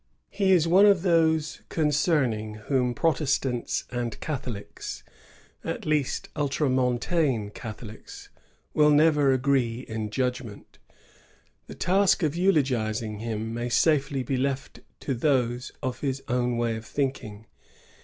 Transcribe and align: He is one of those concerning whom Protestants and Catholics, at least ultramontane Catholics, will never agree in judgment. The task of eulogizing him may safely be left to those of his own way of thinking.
He 0.31 0.51
is 0.51 0.67
one 0.67 0.87
of 0.87 1.03
those 1.03 1.61
concerning 1.69 2.55
whom 2.55 2.95
Protestants 2.95 3.83
and 3.91 4.19
Catholics, 4.19 5.03
at 5.63 5.85
least 5.85 6.27
ultramontane 6.35 7.51
Catholics, 7.51 8.29
will 8.73 8.89
never 8.89 9.31
agree 9.31 9.81
in 9.81 10.09
judgment. 10.09 10.79
The 11.67 11.75
task 11.75 12.23
of 12.23 12.35
eulogizing 12.35 13.19
him 13.19 13.53
may 13.53 13.69
safely 13.69 14.23
be 14.23 14.37
left 14.37 14.79
to 15.01 15.13
those 15.13 15.71
of 15.83 15.99
his 16.01 16.23
own 16.27 16.57
way 16.57 16.77
of 16.77 16.85
thinking. 16.87 17.45